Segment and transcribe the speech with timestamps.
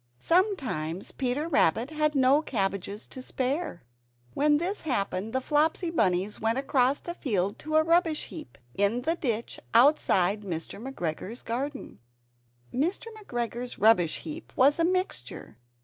[0.17, 3.83] Sometimes Peter Rabbit had no cabbages to spare.
[4.33, 9.03] When this happened, the Flopsy Bunnies went across the field to a rubbish heap, in
[9.03, 10.81] the ditch outside Mr.
[10.81, 11.99] McGregor's garden.
[12.73, 13.13] Mr.
[13.13, 15.59] McGregor's rubbish heap was a mixture.